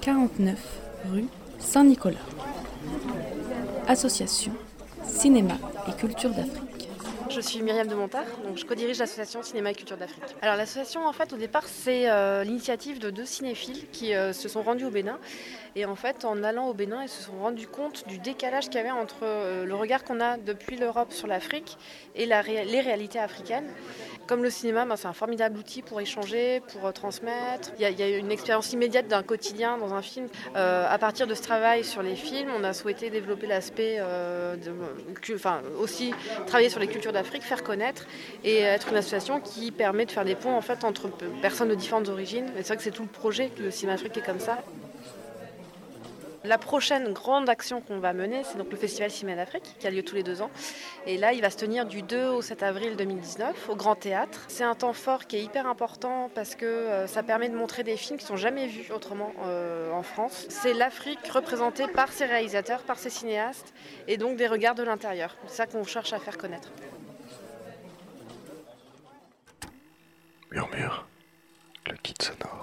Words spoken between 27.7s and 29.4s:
Il y, a, une expérience immédiate d'un